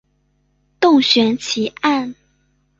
[0.79, 2.15] 洞穴奇案。